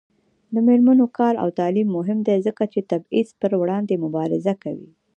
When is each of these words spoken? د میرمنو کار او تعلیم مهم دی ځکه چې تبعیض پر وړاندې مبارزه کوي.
د 0.53 0.55
میرمنو 0.67 1.05
کار 1.17 1.33
او 1.43 1.49
تعلیم 1.59 1.87
مهم 1.97 2.19
دی 2.27 2.37
ځکه 2.47 2.63
چې 2.73 2.87
تبعیض 2.91 3.29
پر 3.39 3.51
وړاندې 3.61 4.01
مبارزه 4.03 4.53
کوي. 4.63 4.89